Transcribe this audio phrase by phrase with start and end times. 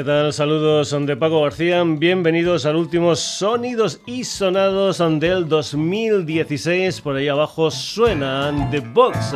[0.00, 0.32] ¿Qué tal?
[0.32, 1.84] Saludos son de Paco García.
[1.84, 7.02] Bienvenidos al último Sonidos y Sonados del 2016.
[7.02, 9.34] Por ahí abajo suenan The Box.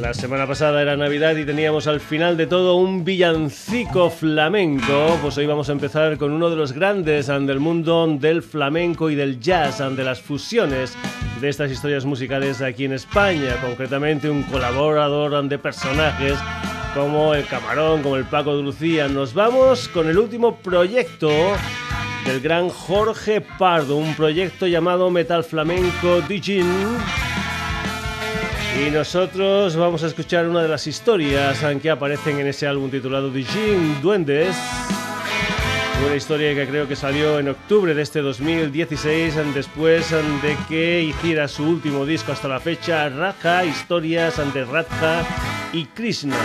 [0.00, 5.18] La semana pasada era Navidad y teníamos al final de todo un villancico flamenco.
[5.20, 9.14] Pues hoy vamos a empezar con uno de los grandes del mundo del flamenco y
[9.14, 10.96] del jazz, de las fusiones
[11.42, 13.56] de estas historias musicales aquí en España.
[13.60, 16.38] Concretamente un colaborador de personajes
[16.94, 19.06] como el Camarón, como el Paco de Lucía.
[19.06, 21.30] Nos vamos con el último proyecto
[22.24, 26.66] del gran Jorge Pardo, un proyecto llamado Metal Flamenco Dijin
[28.86, 33.30] y nosotros vamos a escuchar una de las historias que aparecen en ese álbum titulado
[33.30, 33.44] The
[34.00, 34.56] Duendes.
[36.06, 41.48] Una historia que creo que salió en octubre de este 2016, después de que hiciera
[41.48, 45.24] su último disco hasta la fecha, Raja, historias ante Radha
[45.72, 46.36] y Krishna.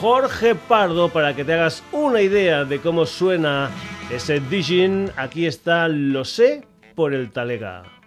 [0.00, 3.70] Jorge Pardo, para que te hagas una idea de cómo suena
[4.10, 8.01] ese Dijin, aquí está Lo sé por el Talega.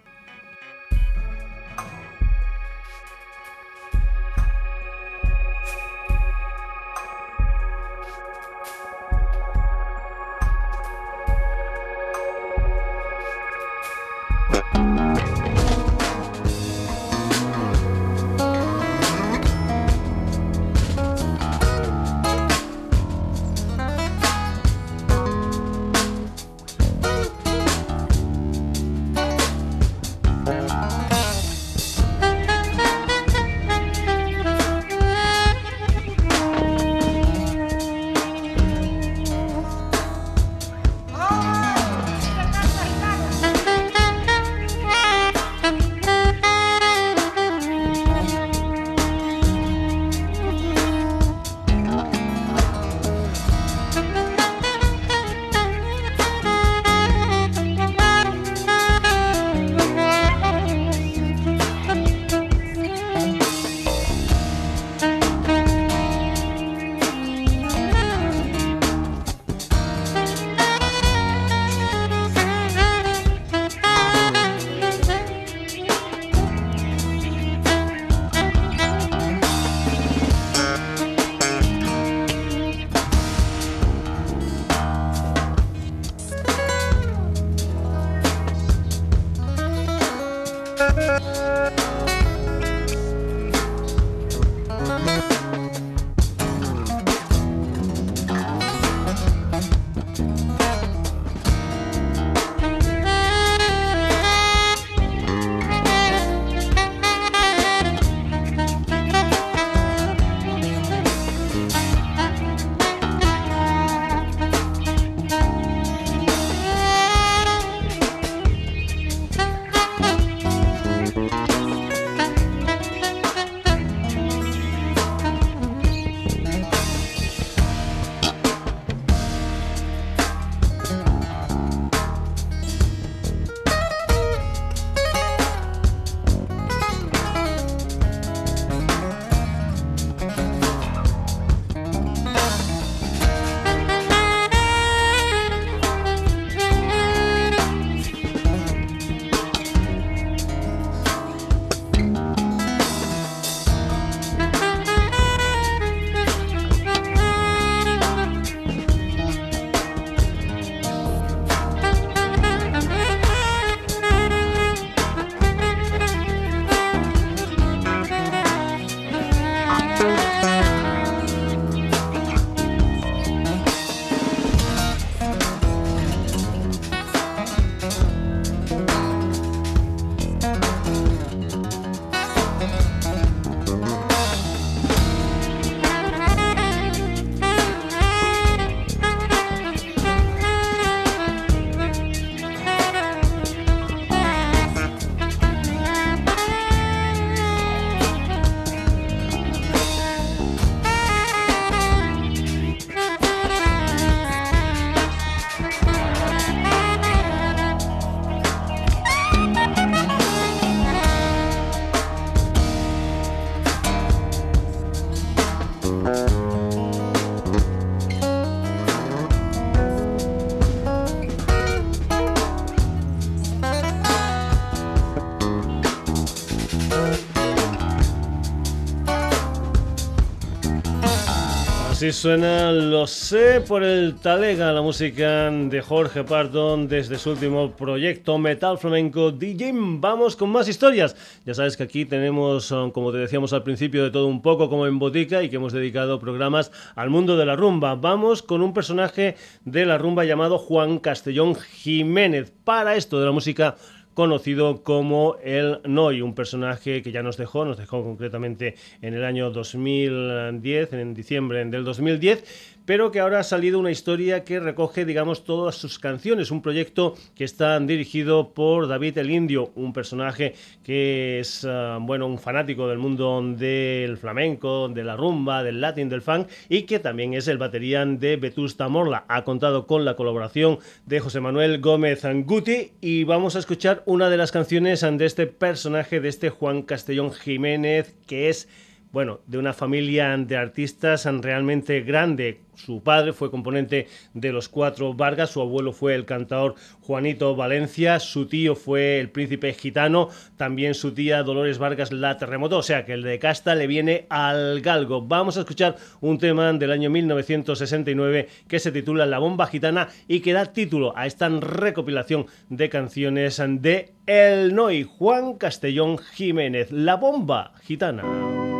[232.06, 237.72] Así suena Lo sé por el Talega, la música de Jorge Pardón desde su último
[237.72, 239.72] proyecto Metal Flamenco DJ.
[239.74, 241.16] Vamos con más historias.
[241.44, 244.68] Ya sabes que aquí tenemos, um, como te decíamos al principio, de todo un poco
[244.68, 247.96] como en botica y que hemos dedicado programas al mundo de la rumba.
[247.96, 252.52] Vamos con un personaje de la rumba llamado Juan Castellón Jiménez.
[252.62, 253.74] Para esto de la música
[254.16, 259.22] conocido como el Noi, un personaje que ya nos dejó, nos dejó concretamente en el
[259.22, 265.04] año 2010, en diciembre del 2010 pero que ahora ha salido una historia que recoge,
[265.04, 266.50] digamos, todas sus canciones.
[266.50, 272.26] Un proyecto que está dirigido por David el Indio, un personaje que es, ah, bueno,
[272.26, 277.00] un fanático del mundo del flamenco, de la rumba, del latín, del funk, y que
[277.00, 279.24] también es el batería de Vetusta Morla.
[279.28, 284.30] Ha contado con la colaboración de José Manuel Gómez Anguti y vamos a escuchar una
[284.30, 288.68] de las canciones de este personaje, de este Juan Castellón Jiménez, que es
[289.12, 292.60] bueno, de una familia de artistas realmente grande.
[292.74, 298.20] Su padre fue componente de los Cuatro Vargas, su abuelo fue el cantador Juanito Valencia,
[298.20, 303.06] su tío fue el príncipe gitano, también su tía Dolores Vargas la terremoto, o sea
[303.06, 305.22] que el de casta le viene al galgo.
[305.22, 310.40] Vamos a escuchar un tema del año 1969 que se titula La bomba gitana y
[310.40, 317.16] que da título a esta recopilación de canciones de El Noi, Juan Castellón Jiménez, La
[317.16, 318.75] bomba gitana.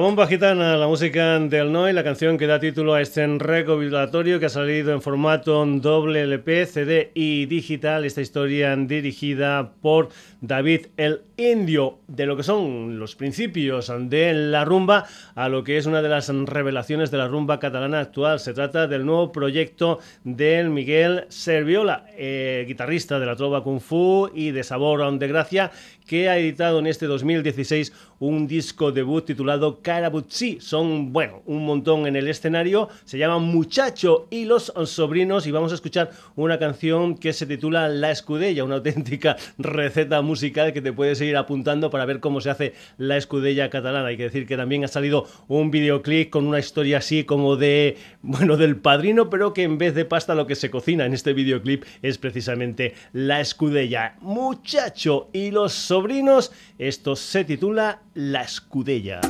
[0.00, 4.46] Bomba Gitana, la música del Noi, la canción que da título a este recopilatorio que
[4.46, 8.04] ha salido en formato doble LP, CD y digital.
[8.04, 10.08] Esta historia dirigida por
[10.40, 15.76] David el Indio, de lo que son los principios de la rumba a lo que
[15.76, 18.40] es una de las revelaciones de la rumba catalana actual.
[18.40, 24.30] Se trata del nuevo proyecto del Miguel Serviola, eh, guitarrista de la trova Kung Fu
[24.34, 25.70] y de Sabor de Gracia,
[26.06, 30.58] que ha editado en este 2016 un disco debut titulado Karabutsi.
[30.60, 32.88] Son, bueno, un montón en el escenario.
[33.04, 37.88] Se llama Muchacho y los sobrinos y vamos a escuchar una canción que se titula
[37.88, 42.74] La Escudella, una auténtica receta musical que te puedes apuntando para ver cómo se hace
[42.98, 44.06] la escudella catalana.
[44.06, 47.96] Hay que decir que también ha salido un videoclip con una historia así como de,
[48.22, 51.32] bueno, del padrino, pero que en vez de pasta lo que se cocina en este
[51.32, 54.16] videoclip es precisamente la escudella.
[54.20, 59.20] Muchacho y los sobrinos, esto se titula La escudella.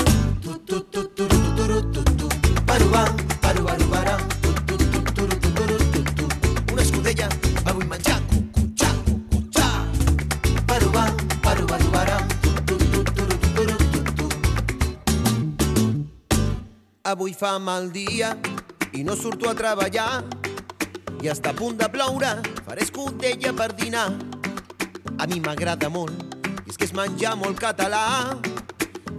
[6.73, 7.29] Una escudella
[17.07, 18.33] Avui fa mal dia
[18.91, 20.25] i no surto a treballar.
[21.23, 22.33] I està a punt de ploure
[22.67, 24.09] faré escudella per dinar.
[25.15, 26.35] A mi m'agrada molt
[26.67, 28.35] i és que és menjar molt català.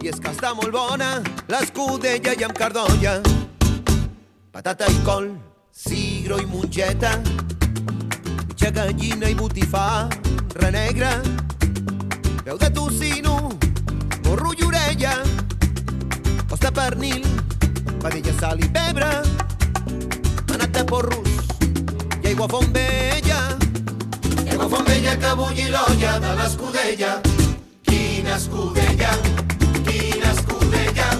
[0.03, 3.21] I és que està molt bona l'escudella i amb cardolla.
[4.51, 5.31] Patata i col,
[5.71, 7.15] sigro i mongeta,
[8.49, 10.09] mitja gallina i botifà,
[10.59, 11.21] renegra,
[12.43, 13.37] peu de tocino,
[14.25, 15.21] morro i orella,
[16.49, 17.23] costa pernil,
[18.09, 19.09] vedella, sal i pebre,
[20.47, 21.29] manat de porros
[22.23, 23.57] i aigua font vella,
[24.49, 27.21] aigua font vella que bulli l'olla de l'escudella,
[27.83, 29.11] quina escudella,
[29.83, 31.16] quina escudella,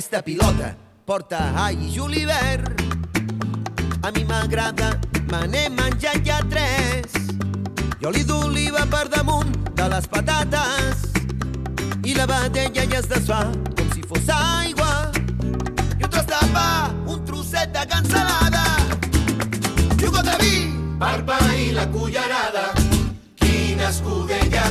[0.00, 2.80] Aquesta pilota porta all i julivert.
[4.00, 7.12] A mi m'agrada, me n'he menjat ja tres.
[8.00, 11.04] I oli d'oliva per damunt de les patates.
[12.00, 13.42] I la vedella ja es desfà
[13.76, 15.12] com si fos aigua.
[16.00, 18.64] I un tros de pa, un trosset de cansalada.
[20.00, 20.56] I un got de vi
[20.96, 22.70] per pair la cullerada.
[23.36, 24.64] Quina escudella,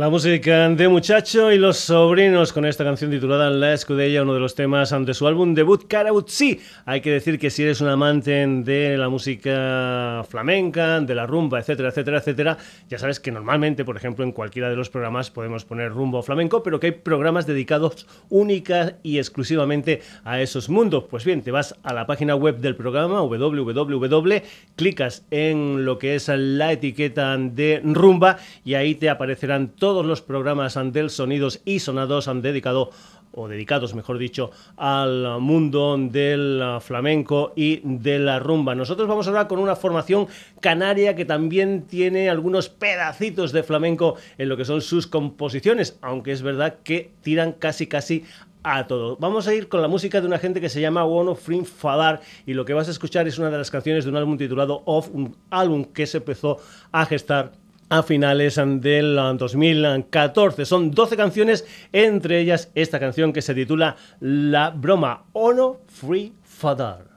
[0.00, 4.40] La música de Muchacho y los sobrinos con esta canción titulada La Escudella, uno de
[4.40, 6.58] los temas de su álbum debut Karautsi.
[6.86, 11.58] Hay que decir que si eres un amante de la música flamenca, de la rumba,
[11.58, 12.56] etcétera, etcétera, etcétera,
[12.90, 16.64] ya sabes que normalmente, por ejemplo, en cualquiera de los programas podemos poner rumbo flamenco,
[16.64, 21.04] pero que hay programas dedicados única y exclusivamente a esos mundos.
[21.08, 24.42] Pues bien, te vas a la página web del programa www,
[24.74, 30.20] clicas en lo que es la etiqueta de rumba y ahí te aparecerán todos los
[30.20, 32.90] programas del sonidos y sonados han dedicado
[33.32, 38.74] o dedicados, mejor dicho, al mundo del flamenco y de la rumba.
[38.74, 40.28] Nosotros vamos a hablar con una formación
[40.60, 46.32] canaria que también tiene algunos pedacitos de flamenco en lo que son sus composiciones, aunque
[46.32, 48.24] es verdad que tiran casi casi
[48.62, 49.16] a todo.
[49.18, 52.20] Vamos a ir con la música de una gente que se llama Wono Frim Fadar
[52.46, 54.82] y lo que vas a escuchar es una de las canciones de un álbum titulado
[54.84, 56.58] Off, un álbum que se empezó
[56.92, 57.52] a gestar
[57.90, 60.64] a finales del 2014.
[60.64, 67.10] Son 12 canciones, entre ellas esta canción que se titula La Broma, Ono Free Fadar.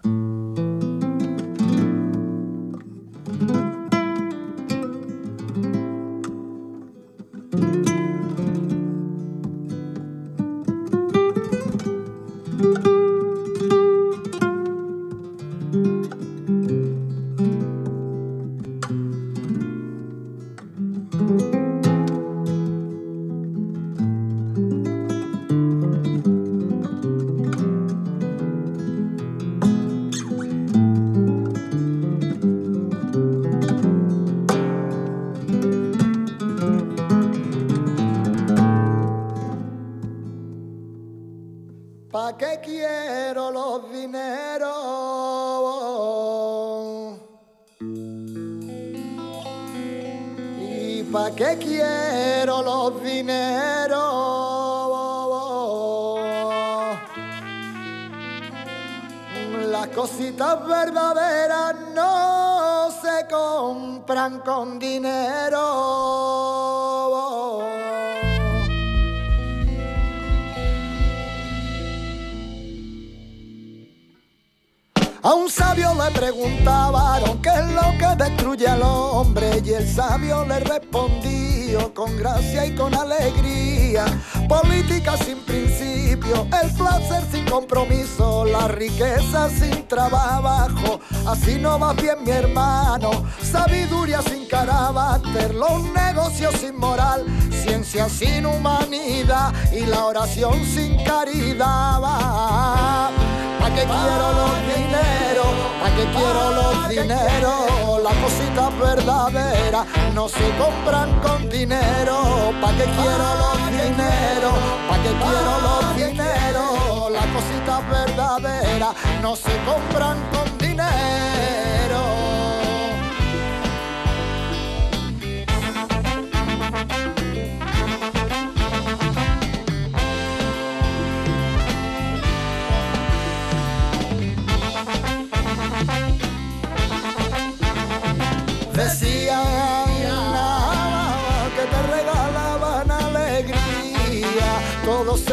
[110.14, 112.54] no se compran con dinero.
[112.62, 114.52] ¿Pa' qué quiero los dinero?
[114.90, 117.10] ¿Pa' qué quiero los dinero?
[117.10, 121.14] Las cositas verdaderas no se compran con dinero.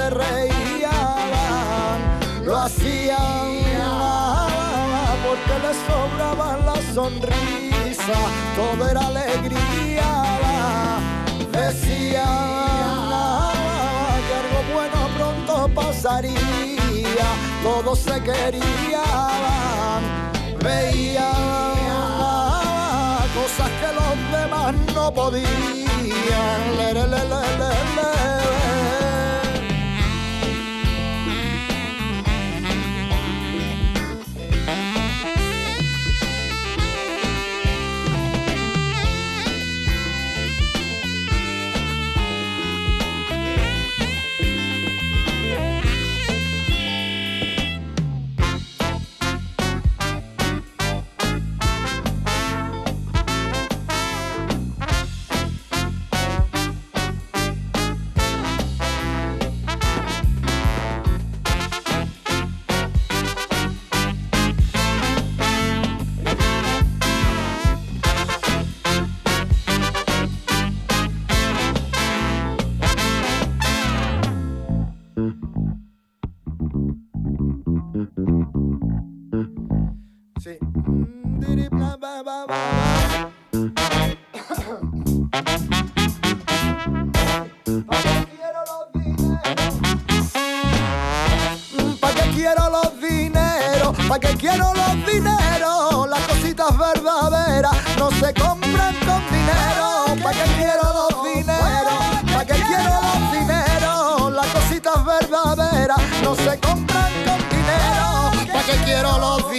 [0.01, 1.99] se reían,
[2.45, 3.49] lo hacían
[5.25, 8.19] porque les sobraba la sonrisa,
[8.57, 10.11] todo era alegría,
[11.53, 12.25] decían
[14.27, 17.29] que algo bueno pronto pasaría,
[17.63, 20.01] todos se querían,
[20.65, 21.31] veían
[23.39, 25.71] cosas que los demás no podían.
[26.79, 28.60] Le, le, le,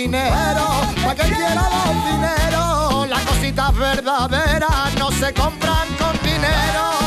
[0.01, 0.65] dinero,
[1.03, 3.05] para que quiera los dinero.
[3.07, 7.00] Las cositas verdaderas no se compran con dinero.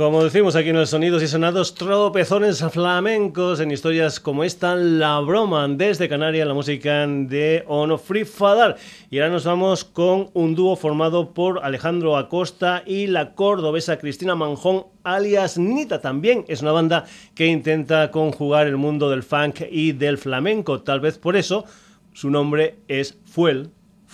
[0.00, 5.20] Como decimos aquí en los Sonidos y Sonados, tropezones flamencos en historias como esta, La
[5.20, 8.78] Broma, desde Canarias, la música de Ono Free Fadar.
[9.10, 14.34] Y ahora nos vamos con un dúo formado por Alejandro Acosta y la cordobesa Cristina
[14.34, 16.00] Manjón, alias Nita.
[16.00, 20.80] También es una banda que intenta conjugar el mundo del funk y del flamenco.
[20.80, 21.66] Tal vez por eso
[22.14, 23.68] su nombre es Fuel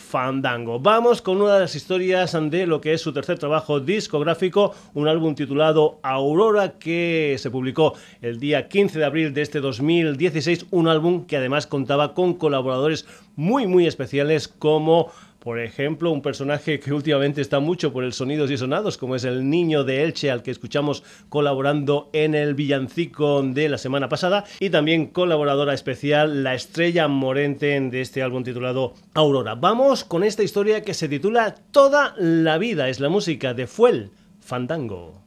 [0.06, 0.78] Fandango.
[0.78, 5.08] Vamos con una de las historias de lo que es su tercer trabajo discográfico, un
[5.08, 10.86] álbum titulado Aurora que se publicó el día 15 de abril de este 2016, un
[10.86, 15.10] álbum que además contaba con colaboradores muy muy especiales como
[15.46, 19.22] por ejemplo, un personaje que últimamente está mucho por el sonidos y sonados, como es
[19.22, 24.42] el niño de Elche al que escuchamos colaborando en el villancico de la semana pasada,
[24.58, 29.54] y también colaboradora especial, la estrella morente de este álbum titulado Aurora.
[29.54, 34.10] Vamos con esta historia que se titula Toda la vida, es la música de Fuel
[34.40, 35.22] Fandango.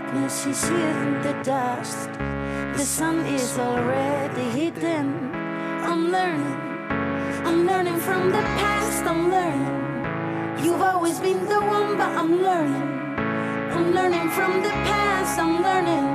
[0.00, 2.08] Darkness is in the dust.
[2.76, 5.30] The sun is already hidden.
[5.82, 6.60] I'm learning,
[7.44, 9.04] I'm learning from the past.
[9.04, 10.64] I'm learning.
[10.64, 12.88] You've always been the one, but I'm learning.
[13.74, 15.38] I'm learning from the past.
[15.38, 16.06] I'm learning.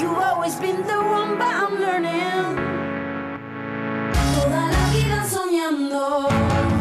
[0.00, 2.56] You've always been the one, but I'm learning.
[4.34, 6.71] Toda la vida soñando.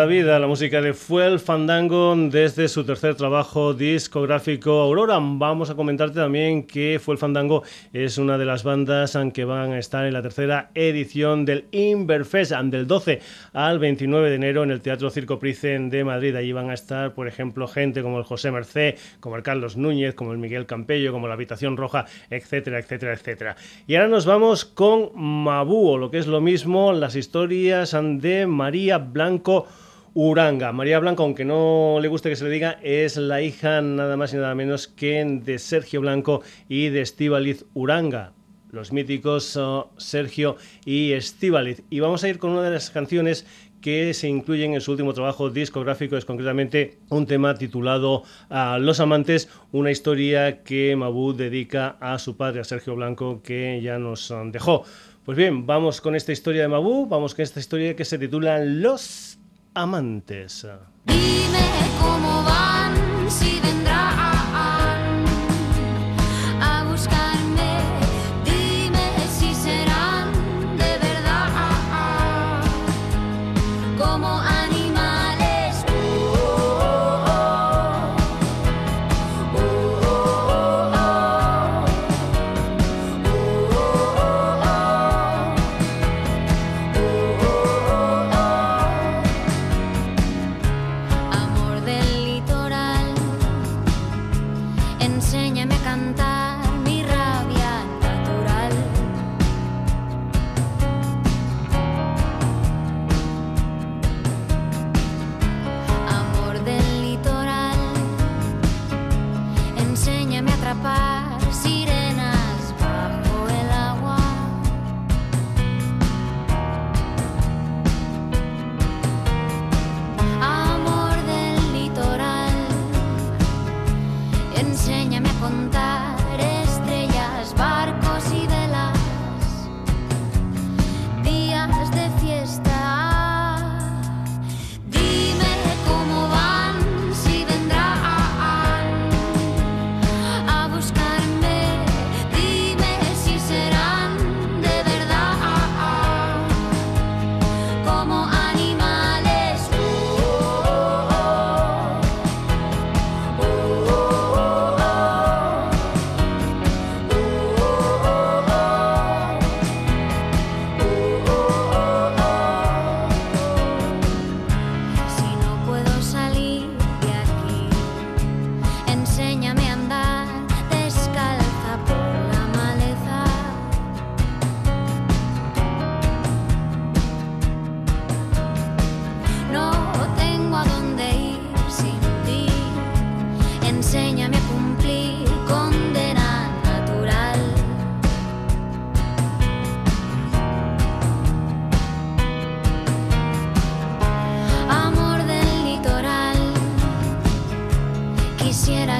[0.00, 5.18] La vida la música de Fuel Fandango desde su tercer trabajo discográfico Aurora.
[5.20, 9.78] Vamos a comentarte también que Fuel Fandango es una de las bandas que van a
[9.78, 13.20] estar en la tercera edición del Inverfest del 12
[13.52, 16.34] al 29 de enero en el Teatro Circo Pricen de Madrid.
[16.34, 20.14] Allí van a estar, por ejemplo, gente como el José Mercé, como el Carlos Núñez,
[20.14, 23.56] como el Miguel Campello, como la Habitación Roja, etcétera, etcétera, etcétera.
[23.86, 28.46] Y ahora nos vamos con Mabu, o lo que es lo mismo, las historias de
[28.46, 29.66] María Blanco
[30.14, 30.72] Uranga.
[30.72, 34.32] María Blanco, aunque no le guste que se le diga, es la hija nada más
[34.32, 38.32] y nada menos que de Sergio Blanco y de Estíbaliz Uranga.
[38.72, 41.82] Los míticos oh, Sergio y Estíbaliz.
[41.90, 43.46] Y vamos a ir con una de las canciones
[43.80, 49.00] que se incluyen en su último trabajo discográfico, es concretamente un tema titulado a Los
[49.00, 54.32] Amantes, una historia que Mabú dedica a su padre, a Sergio Blanco, que ya nos
[54.52, 54.84] dejó.
[55.24, 58.58] Pues bien, vamos con esta historia de Mabú, vamos con esta historia que se titula
[58.64, 59.38] Los
[59.74, 60.64] Amantes.
[60.64, 60.99] Dime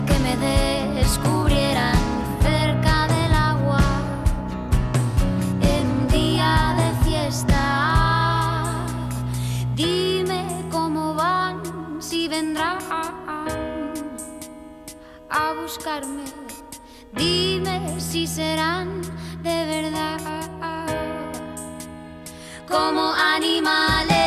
[0.07, 0.37] que me
[0.95, 1.95] descubrieran
[2.43, 3.81] cerca del agua
[5.61, 8.65] en un día de fiesta.
[9.75, 11.63] Dime cómo van,
[12.01, 12.79] si vendrán
[15.31, 16.25] a buscarme.
[17.13, 19.03] Dime si serán
[19.43, 20.21] de verdad
[22.69, 24.20] como animales.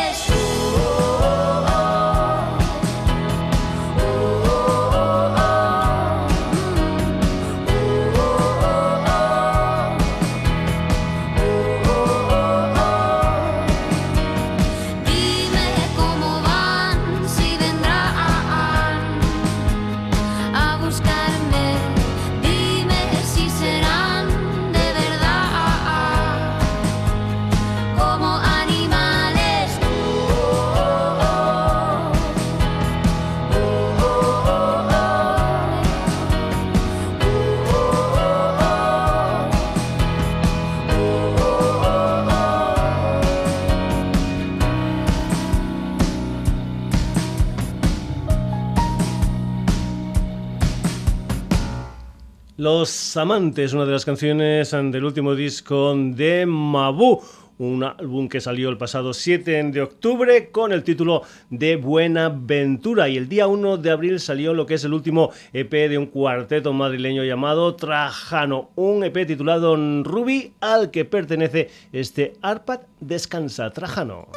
[52.63, 57.21] Los Amantes, una de las canciones del último disco de Mabu
[57.57, 63.09] un álbum que salió el pasado 7 de octubre con el título de Buena Ventura
[63.09, 66.05] y el día 1 de abril salió lo que es el último EP de un
[66.05, 74.29] cuarteto madrileño llamado Trajano, un EP titulado Ruby al que pertenece este Arpad Descansa Trajano.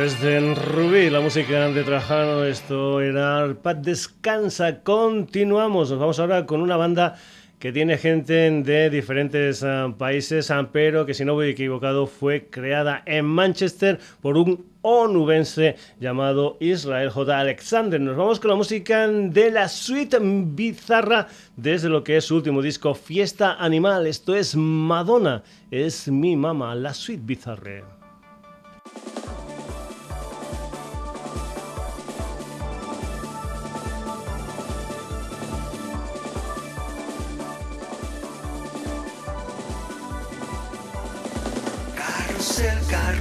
[0.00, 4.82] Desde Rubí, la música de Trajano, esto era Paz Descansa.
[4.82, 7.18] Continuamos, nos vamos ahora con una banda
[7.58, 12.46] que tiene gente de diferentes ah, países, ah, pero que si no voy equivocado fue
[12.48, 17.38] creada en Manchester por un onubense llamado Israel J.
[17.38, 18.00] Alexander.
[18.00, 22.62] Nos vamos con la música de la suite bizarra desde lo que es su último
[22.62, 24.06] disco Fiesta Animal.
[24.06, 27.99] Esto es Madonna, es mi mamá, la suite bizarre.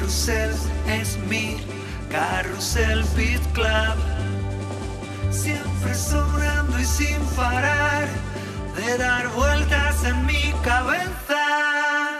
[0.09, 0.55] Carrusel
[0.87, 1.55] es mi
[2.09, 3.97] carrusel Beat Club.
[5.29, 8.07] Siempre sobrando y sin parar
[8.75, 12.18] de dar vueltas en mi cabeza.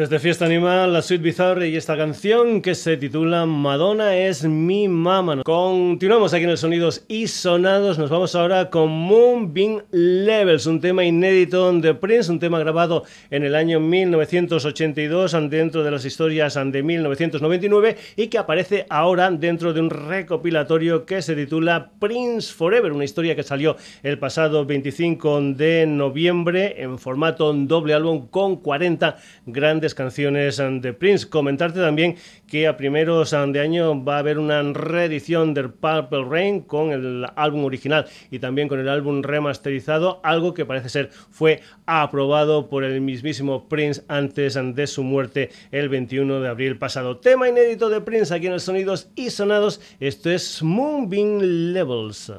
[0.00, 4.88] Desde Fiesta Animal, la Suite Bizarre y esta canción que se titula Madonna es mi
[4.88, 5.42] mamá.
[5.42, 7.98] Continuamos aquí en el Sonidos y Sonados.
[7.98, 13.42] Nos vamos ahora con Moonbeam Levels, un tema inédito de Prince, un tema grabado en
[13.42, 19.80] el año 1982 dentro de las historias de 1999 y que aparece ahora dentro de
[19.80, 25.84] un recopilatorio que se titula Prince Forever, una historia que salió el pasado 25 de
[25.86, 31.28] noviembre en formato doble álbum con 40 grandes canciones um, de Prince.
[31.28, 32.16] Comentarte también
[32.46, 36.92] que a primeros um, de año va a haber una reedición del Purple Rain con
[36.92, 42.68] el álbum original y también con el álbum remasterizado, algo que parece ser fue aprobado
[42.68, 47.18] por el mismísimo Prince antes um, de su muerte el 21 de abril pasado.
[47.18, 49.80] Tema inédito de Prince aquí en el Sonidos y Sonados.
[50.00, 51.40] Esto es Moonbeam
[51.72, 52.32] Levels.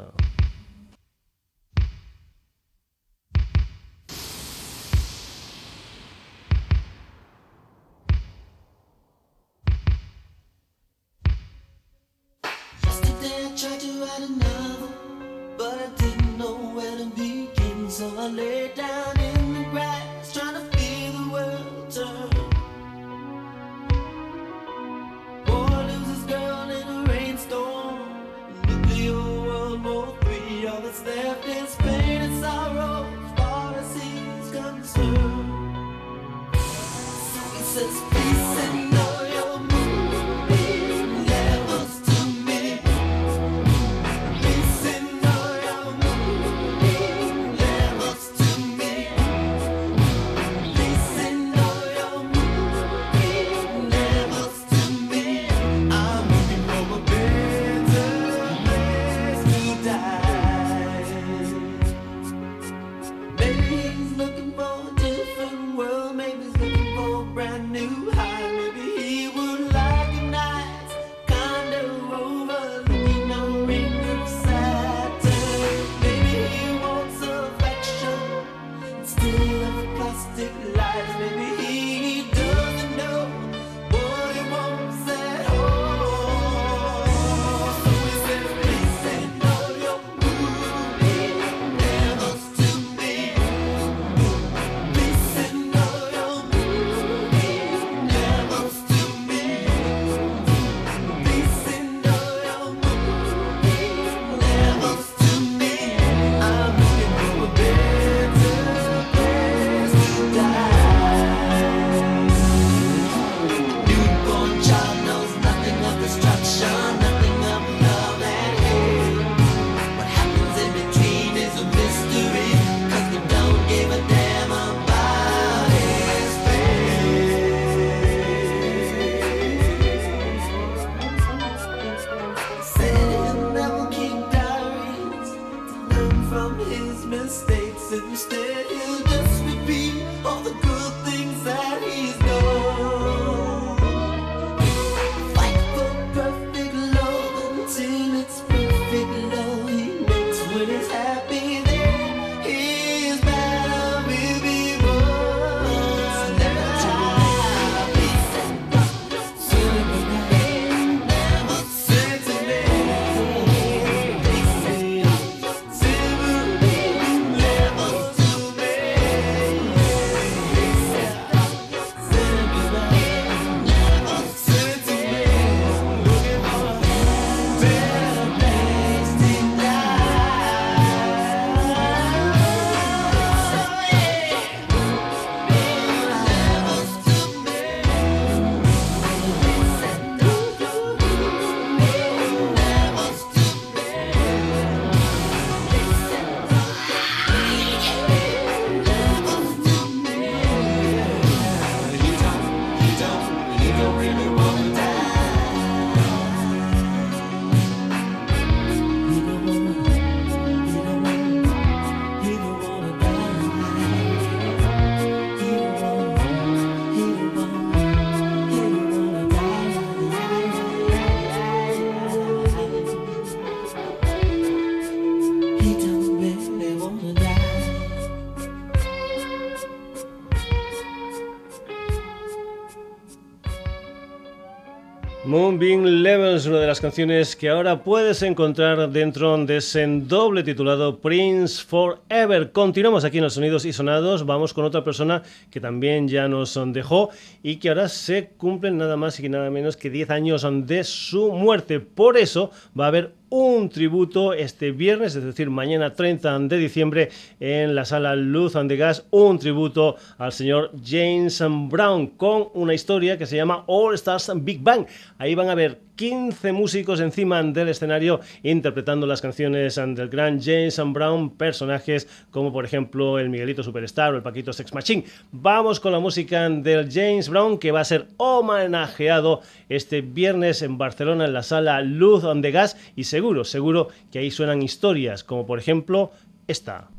[236.72, 242.54] las canciones que ahora puedes encontrar dentro de ese doble titulado Prince Forever.
[242.54, 246.58] Continuamos aquí en los sonidos y sonados, vamos con otra persona que también ya nos
[246.68, 247.10] dejó
[247.44, 251.34] y que ahora se cumplen nada más y nada menos que 10 años de su
[251.34, 251.82] muerte.
[251.82, 257.10] Por eso va a haber un tributo este viernes, es decir, mañana 30 de diciembre
[257.40, 262.74] en la sala Luz and the Gas, un tributo al señor James Brown con una
[262.74, 264.86] historia que se llama All Stars Big Bang.
[265.18, 270.82] Ahí van a ver 15 músicos encima del escenario interpretando las canciones del gran James
[270.88, 275.06] Brown, personajes como por ejemplo el Miguelito Superstar o el Paquito Sex Machine.
[275.32, 280.80] Vamos con la música del James Brown que va a ser homenajeado este viernes en
[280.80, 284.64] Barcelona en la sala Luz on the Gas y se seguro, seguro que ahí suenan
[284.64, 286.12] historias, como por ejemplo
[286.48, 286.90] esta.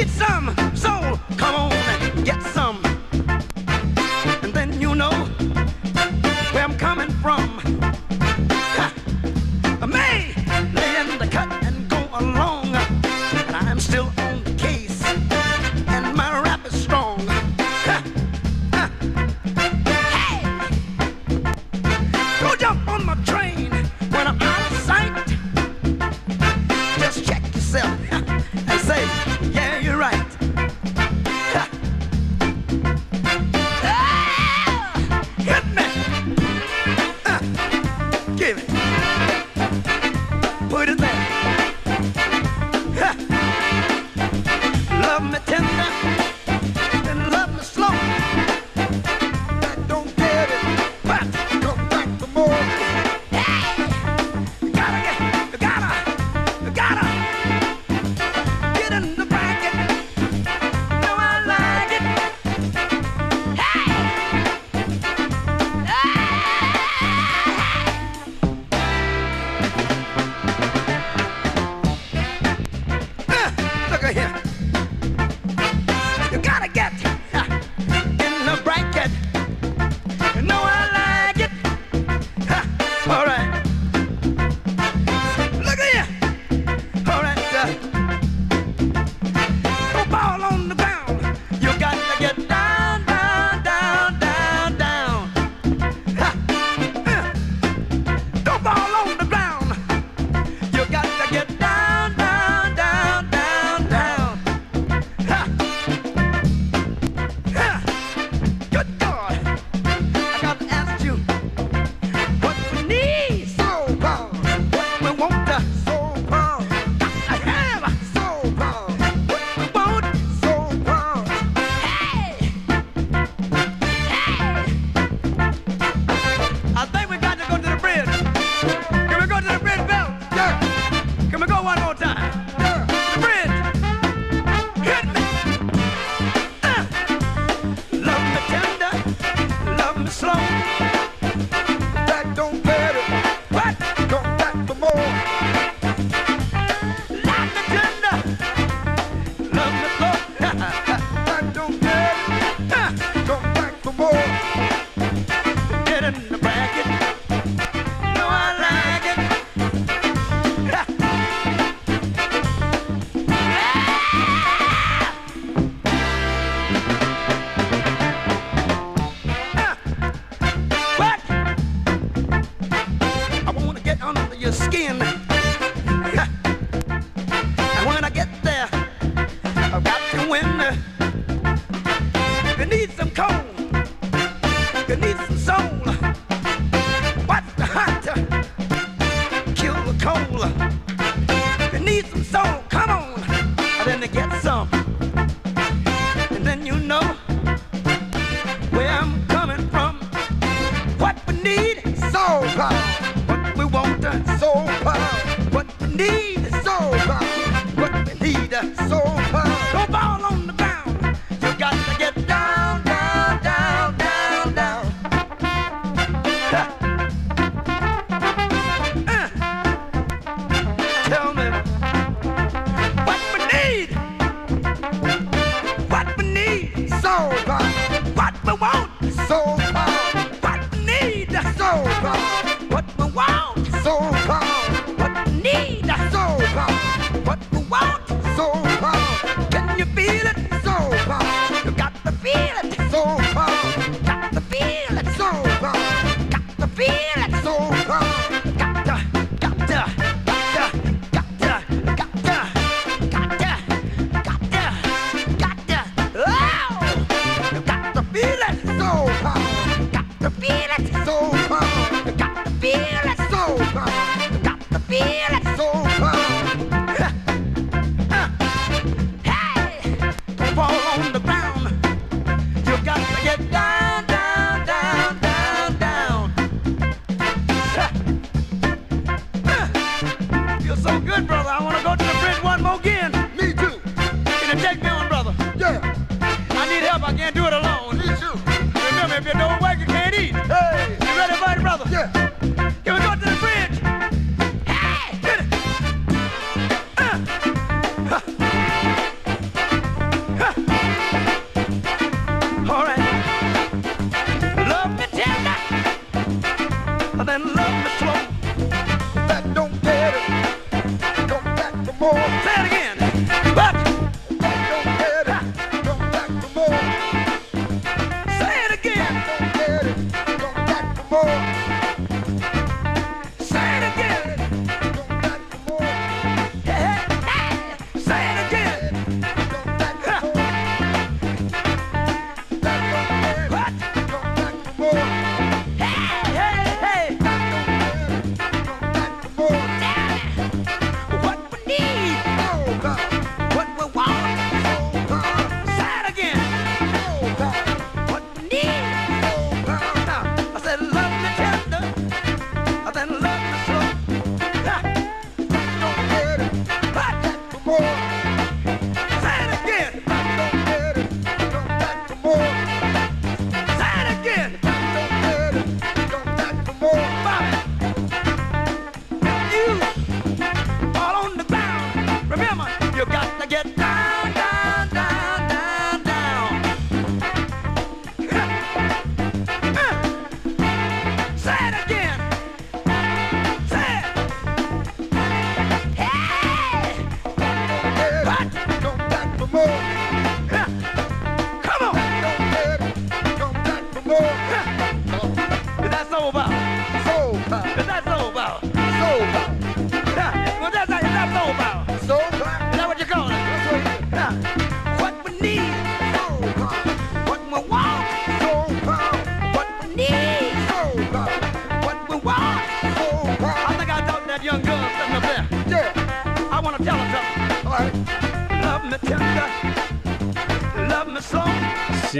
[0.00, 1.18] need some, soul?
[1.36, 1.73] come on.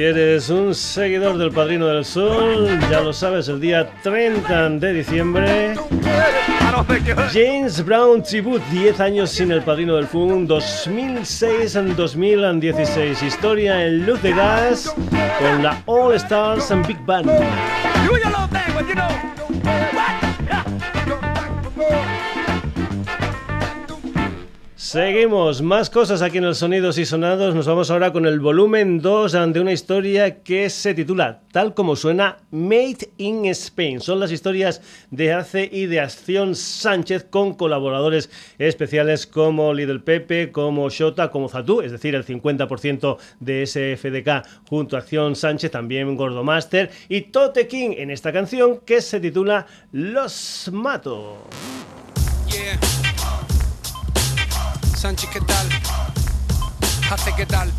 [0.05, 5.75] Eres un seguidor del Padrino del Sol, ya lo sabes, el día 30 de diciembre,
[7.33, 14.05] James Brown Tribute, 10 años sin el Padrino del Fun, 2006 en 2016, historia en
[14.05, 14.95] luz de gas
[15.39, 17.31] con la All Stars and Big Band.
[24.95, 27.53] Seguimos, más cosas aquí en el Sonidos y Sonados.
[27.53, 31.97] Nos vamos ahora con el volumen 2 de una historia que se titula, tal como
[31.97, 34.01] suena, Made in Spain.
[34.01, 40.53] Son las historias de Ace y de Acción Sánchez con colaboradores especiales como Lidl Pepe,
[40.53, 46.15] como Shota, como Zatú, es decir, el 50% de SFDK junto a Acción Sánchez, también
[46.15, 51.39] Gordomaster y Tote King en esta canción que se titula Los Mato.
[52.47, 52.94] Yeah.
[55.05, 55.69] Sánchez, ¿qué tal?
[57.11, 57.71] Hace, ¿qué tal?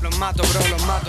[0.00, 1.08] Los mato, bro, los mato.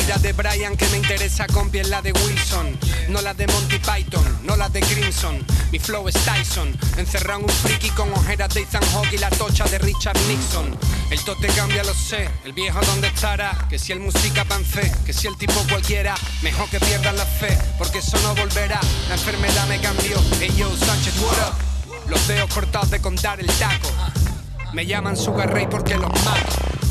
[0.00, 2.78] Vida de Brian que me interesa con piel la de Wilson,
[3.08, 5.44] no la de Monty Python, no la de Crimson.
[5.72, 9.30] Mi flow es Tyson, encerrado en un friki con ojeras de Ethan Hawke y la
[9.30, 10.76] tocha de Richard Nixon.
[11.10, 14.90] El tote cambia, lo sé, el viejo dónde estará, que si el música pan fe,
[15.04, 18.80] que si el tipo cualquiera, mejor que pierdan la fe, porque eso no volverá.
[19.08, 20.16] La enfermedad me cambió,
[20.56, 22.08] yo, Sánchez, what up?
[22.08, 23.88] Los dedos cortados de contar el taco.
[24.72, 26.89] Me llaman Sugar Ray porque los mato.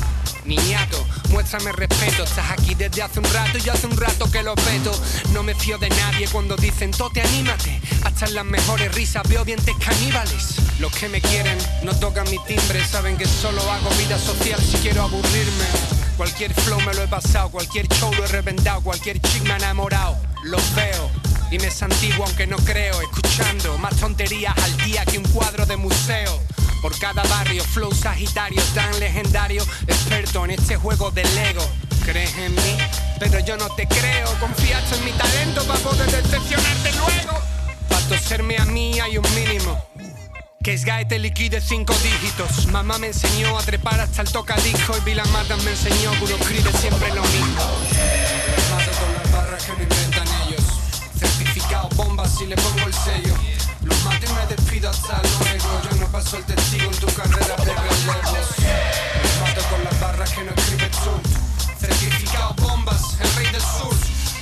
[0.49, 2.23] Niñato, muéstrame respeto.
[2.23, 4.91] Estás aquí desde hace un rato y hace un rato que lo peto.
[5.31, 7.79] No me fío de nadie cuando dicen tote, anímate.
[8.03, 10.55] Hasta en las mejores risas veo dientes caníbales.
[10.79, 14.77] Los que me quieren no tocan mi timbre, saben que solo hago vida social si
[14.77, 15.65] quiero aburrirme.
[16.17, 19.57] Cualquier flow me lo he pasado, cualquier show lo he reventado, cualquier chick me ha
[19.57, 20.17] enamorado.
[20.45, 21.11] Los veo.
[21.51, 25.77] Y me santiguo aunque no creo, escuchando más tonterías al día que un cuadro de
[25.77, 26.41] museo.
[26.81, 31.67] Por cada barrio, flow sagitario tan legendario, experto en este juego del Lego.
[32.05, 32.77] ¿Crees en mí?
[33.19, 34.27] Pero yo no te creo.
[34.39, 37.37] Confiaste en mi talento para poder decepcionarte luego.
[37.89, 39.77] Para toserme a mí hay un mínimo.
[40.63, 42.67] Que es gaete liquide cinco dígitos.
[42.67, 46.35] Mamá me enseñó a trepar hasta el tocadisco y Vila Martin me enseñó que uno
[46.37, 47.63] escribe siempre lo mismo.
[48.71, 50.63] Mato con las barras que inventan ellos.
[51.17, 53.58] Certificado bombas si le pongo el sello.
[53.83, 55.81] Los mato y me despido hasta luego.
[55.89, 58.49] Yo no paso el testigo en tu carrera de relevos.
[59.23, 61.11] Los mato con las barras que no escribes tú.
[61.79, 63.95] Certificado bombas, el rey del sur.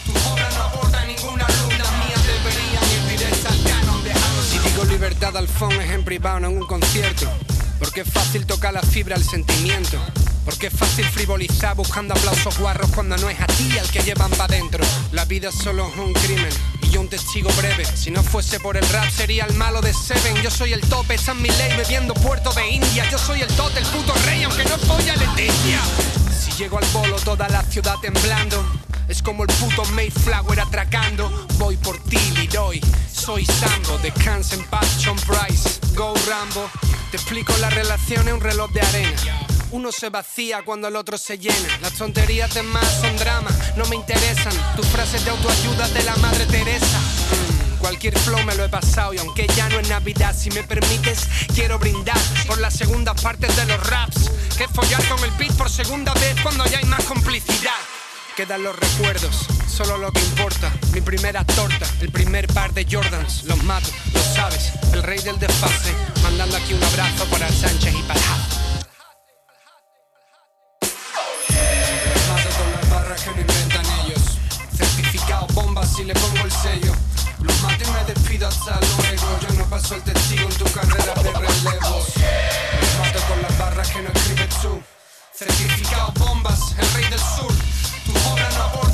[0.05, 2.17] Tu obra no aborda ninguna luna mía.
[2.25, 4.13] Deberían ir directa al canon de.
[4.49, 7.31] Si digo libertad al phone es en privado, no en un concierto.
[7.77, 9.99] Porque es fácil tocar la fibra al sentimiento.
[10.45, 14.31] Porque es fácil frivolizar buscando aplausos guarros cuando no es a ti al que llevan
[14.31, 14.83] pa' dentro.
[15.11, 16.49] La vida solo es un crimen
[16.97, 17.85] un testigo breve.
[17.85, 20.41] Si no fuese por el rap sería el malo de Seven.
[20.41, 23.09] Yo soy el tope, esa es mi ley bebiendo puerto de India.
[23.09, 25.81] Yo soy el tote, el puto rey, aunque no folla Leticia.
[26.39, 28.63] Si llego al bolo toda la ciudad temblando.
[29.07, 31.47] Es como el puto Mayflower atracando.
[31.57, 32.81] Voy por ti, Leroy.
[33.11, 35.79] Soy Sambo, descansa en paz, Price.
[35.95, 36.69] Go Rambo.
[37.11, 39.56] Te explico la relación, es un reloj de arena.
[39.71, 41.79] Uno se vacía cuando el otro se llena.
[41.81, 44.53] Las tonterías de más son drama, no me interesan.
[44.75, 46.99] Tus frases de autoayuda de la madre Teresa.
[46.99, 50.63] Mm, Cualquier flow me lo he pasado y aunque ya no es Navidad, si me
[50.63, 54.31] permites, quiero brindar por las segundas partes de los raps.
[54.57, 57.75] Que follar con el beat por segunda vez cuando ya hay más complicidad.
[58.35, 60.71] Quedan los recuerdos, solo lo que importa.
[60.93, 63.43] Mi primera torta, el primer par de Jordans.
[63.43, 65.91] Los mato, lo sabes, el rey del desfase.
[66.23, 68.19] Mandando aquí un abrazo para Sánchez y para
[75.97, 76.93] si le pongo el sello.
[77.39, 79.39] Los mato y me despido hasta luego.
[79.41, 82.05] Yo no paso el testigo en tu carrera de relevos.
[82.81, 84.79] Los mato con las barras que no escribes tú.
[85.33, 87.51] Certificado bombas, el rey del sur.
[88.05, 88.86] Tu obra no aborda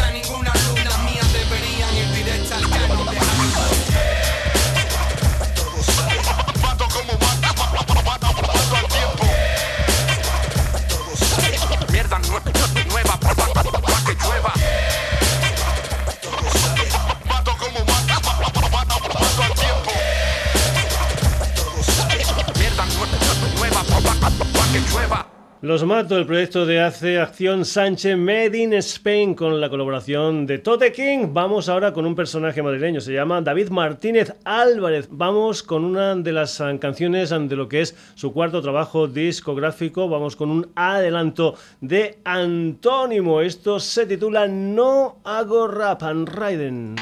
[25.64, 30.58] Los Mato, el proyecto de Hace Acción Sánchez Made in Spain con la colaboración de
[30.58, 31.28] Tote King.
[31.32, 35.08] Vamos ahora con un personaje madrileño, se llama David Martínez Álvarez.
[35.10, 40.10] Vamos con una de las canciones de lo que es su cuarto trabajo discográfico.
[40.10, 43.40] Vamos con un adelanto de Antónimo.
[43.40, 46.98] Esto se titula No hago rap and riding.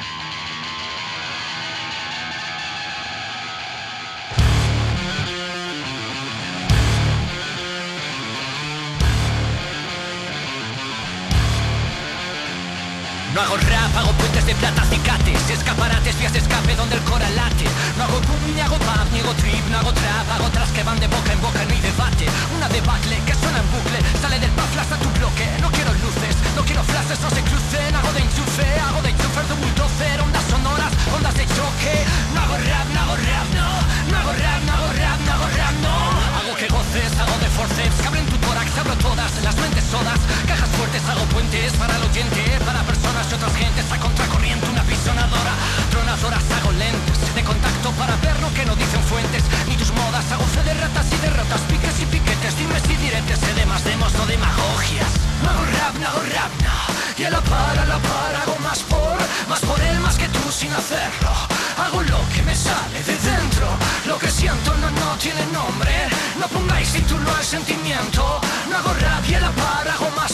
[13.33, 17.33] No hago rap, hago puentes de plata, cicates Escaparates, vías de escape donde el coral
[17.33, 17.63] late.
[17.97, 20.83] No hago boom, ni hago pop, ni hago trip, no hago trap Hago tras que
[20.83, 22.27] van de boca en boca, no hay debate.
[22.57, 25.47] Una debacle que suena en bucle Sale del puff hasta tu bloque.
[25.61, 29.45] No quiero luces, no quiero flashes, no se crucen Hago de enchufe, hago de enchufer
[29.47, 31.95] de bulldozer Ondas sonoras, ondas de choque.
[32.35, 33.67] No hago rap, no hago rap, no
[34.11, 35.95] No hago rap, no hago rap, no hago rap, no.
[36.35, 40.19] Hago que goces, hago de forceps Que abren tu tórax, abro todas las mentes sodas.
[40.47, 42.50] Cajas fuertes, hago puentes para el oyente
[43.33, 45.53] Otras gentes a contracorriente Una pisonadora,
[45.89, 49.43] tronadoras hago lentes De contacto para ver lo que no dicen fuentes.
[49.67, 53.39] Ni tus modas, hago fe de ratas y derrotas Piques y piquetes, dimes y diretes
[53.39, 57.41] Sé de más demos, no demagogias hago rap, no hago rap, no Y a la
[57.41, 59.17] par, a la par, hago más por
[59.49, 61.31] Más por él, más que tú sin hacerlo.
[61.77, 63.67] Hago lo que me sale de dentro
[64.05, 66.07] Lo que siento no, no tiene nombre.
[66.39, 68.41] No pongáis título al sentimiento.
[68.69, 70.33] No hago rap y a la par hago más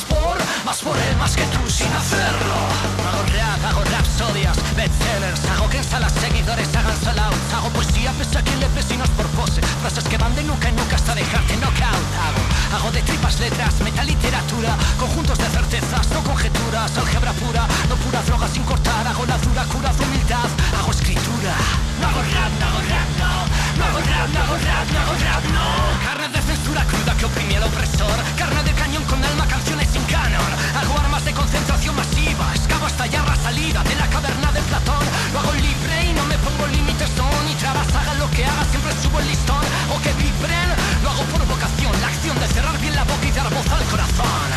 [1.20, 5.46] más que Hago rap, hago rapsodias, bestsellers.
[5.52, 9.62] Hago que salas seguidores hagan sellouts Hago poesía pese a quien le es por pose.
[9.82, 12.08] Frases que van de nunca en nunca hasta dejarte knockout.
[12.26, 12.42] Hago,
[12.76, 16.98] hago de tripas letras, metaliteratura Conjuntos de certezas, no conjeturas.
[16.98, 19.08] Álgebra pura, no pura droga sin cortar.
[19.08, 21.56] Hago la dura cura de humildad, hago escritura.
[22.02, 23.32] No hago rap, no hago rap, no.
[23.78, 25.68] No hago rap, no hago rap, no hago rap, no.
[26.06, 28.18] Carne de censura cruda que oprimía al opresor.
[28.38, 33.36] Carne de cañón con alma, canciones Hago armas de concentración masiva Escavo hasta hallar la
[33.36, 35.04] salida de la caverna de Platón.
[35.34, 38.64] Lo hago libre y no me pongo límites, no Ni trabas, haga lo que haga,
[38.70, 39.64] siempre subo el listón.
[39.90, 40.70] O que vibren,
[41.02, 43.84] lo hago por vocación La acción de cerrar bien la boca y dar voz al
[43.86, 44.50] corazón.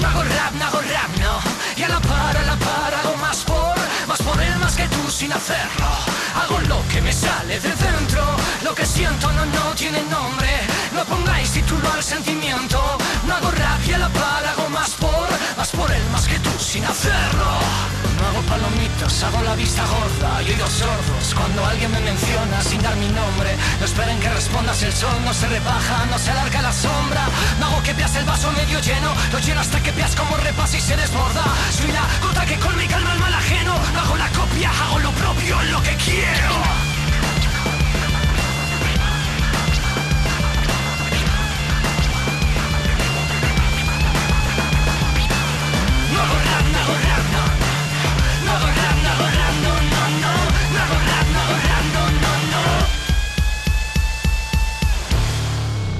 [0.00, 1.34] No hago rap, no hago rap, no.
[1.76, 3.76] Y a la par, a la par, hago más por
[4.08, 5.88] Más por él, más que tú sin hacerlo.
[6.40, 8.24] Hago lo que me sale de dentro
[8.64, 10.48] Lo que siento no, no tiene nombre.
[10.94, 12.97] No pongáis título al sentimiento
[13.38, 16.50] hago rap y a la par hago más por Más por él, más que tú
[16.58, 17.46] sin hacerlo.
[18.18, 22.82] No hago palomitas, hago la vista gorda y oídos sordos Cuando alguien me menciona sin
[22.82, 23.56] dar mi nombre.
[23.78, 27.26] No esperen que respondas, el sol no se rebaja, no se alarga la sombra.
[27.60, 30.76] No hago que veas el vaso medio lleno Lo lleno hasta que veas como repasa
[30.76, 31.44] y se desborda.
[31.76, 33.74] Soy la gota que colma y calma el mal ajeno.
[33.94, 36.87] No hago la copia, hago lo propio, lo que quiero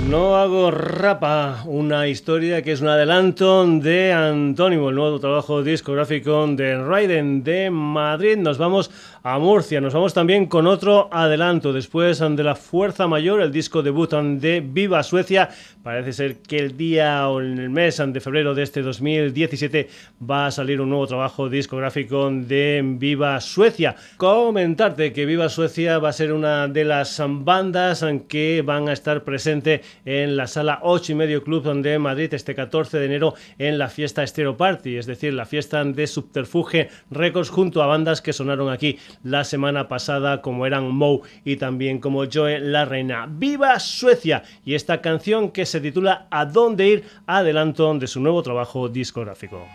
[0.08, 6.46] no hago rapa, una historia que es un adelanto de Antónimo, el nuevo trabajo discográfico
[6.46, 8.38] de Raiden de Madrid.
[8.38, 8.90] Nos vamos
[9.22, 11.72] a Murcia, nos vamos también con otro adelanto.
[11.72, 15.50] Después de La Fuerza Mayor, el disco debut de Viva Suecia.
[15.82, 19.88] Parece ser que el día o en el mes de febrero de este 2017
[20.28, 23.96] va a salir un nuevo trabajo discográfico de Viva Suecia.
[24.16, 29.24] Comentarte que Viva Suecia va a ser una de las bandas que van a estar
[29.24, 33.78] presentes en la sala 8 y medio Club de Madrid este 14 de enero en
[33.78, 38.32] la fiesta Estero Party, es decir, la fiesta de Subterfuge Records junto a bandas que
[38.32, 43.26] sonaron aquí la semana pasada como eran Moe y también como Joe La Reina.
[43.28, 44.42] ¡Viva Suecia!
[44.64, 47.04] Y esta canción que se titula ¿A dónde ir?
[47.26, 49.66] Adelanto de su nuevo trabajo discográfico.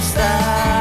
[0.00, 0.77] Para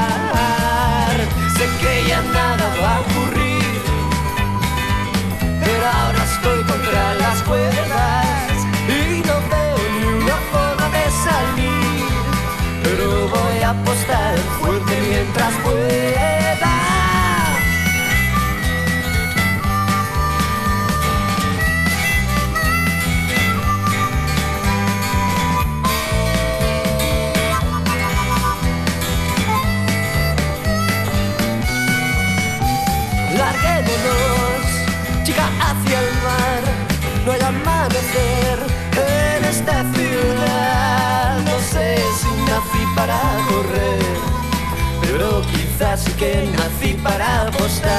[45.97, 47.91] quizás sí que nací para apostar.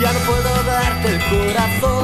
[0.00, 1.95] Ya no puedo darte el corazón.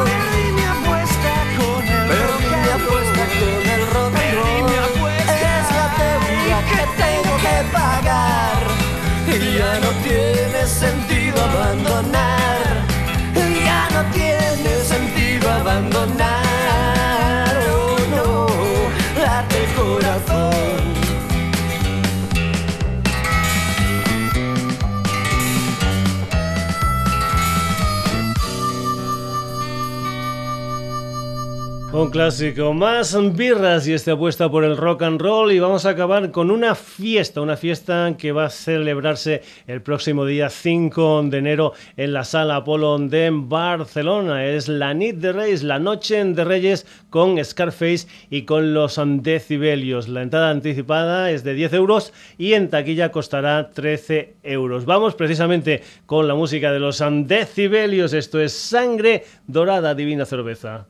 [31.94, 35.90] Un clásico, más birras y esta apuesta por el rock and roll y vamos a
[35.90, 41.36] acabar con una fiesta, una fiesta que va a celebrarse el próximo día 5 de
[41.36, 44.46] enero en la Sala Apolo de Barcelona.
[44.46, 50.08] Es la Nit de Reyes, la Noche de Reyes con Scarface y con los Decibelios.
[50.08, 54.86] La entrada anticipada es de 10 euros y en taquilla costará 13 euros.
[54.86, 58.14] Vamos precisamente con la música de los Decibelios.
[58.14, 60.86] Esto es Sangre Dorada Divina Cerveza.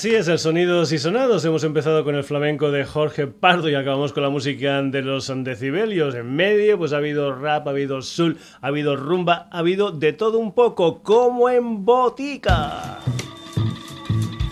[0.00, 1.44] Así es, el Sonidos y Sonados.
[1.44, 5.30] Hemos empezado con el flamenco de Jorge Pardo y acabamos con la música de los
[5.44, 6.14] decibelios.
[6.14, 10.14] En medio, pues ha habido rap, ha habido soul, ha habido rumba, ha habido de
[10.14, 13.00] todo un poco, como en botica.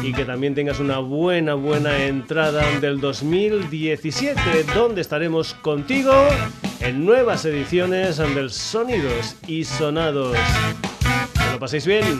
[0.03, 6.13] y que también tengas una buena, buena entrada del 2017, donde estaremos contigo
[6.79, 10.35] en nuevas ediciones del Sonidos y Sonados.
[11.33, 12.19] Que lo paséis bien.